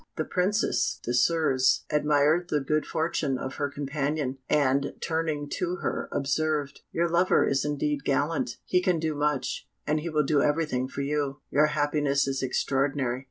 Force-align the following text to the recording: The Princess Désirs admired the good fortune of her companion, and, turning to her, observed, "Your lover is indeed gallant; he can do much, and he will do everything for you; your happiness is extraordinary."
The 0.15 0.25
Princess 0.25 0.99
Désirs 1.07 1.81
admired 1.91 2.49
the 2.49 2.59
good 2.59 2.87
fortune 2.87 3.37
of 3.37 3.57
her 3.57 3.69
companion, 3.69 4.39
and, 4.49 4.93
turning 4.99 5.47
to 5.59 5.75
her, 5.75 6.09
observed, 6.11 6.81
"Your 6.91 7.07
lover 7.07 7.47
is 7.47 7.63
indeed 7.63 8.03
gallant; 8.03 8.57
he 8.65 8.81
can 8.81 8.97
do 8.97 9.13
much, 9.13 9.67
and 9.85 9.99
he 9.99 10.09
will 10.09 10.23
do 10.25 10.41
everything 10.41 10.87
for 10.87 11.01
you; 11.01 11.41
your 11.51 11.67
happiness 11.67 12.27
is 12.27 12.41
extraordinary." 12.41 13.19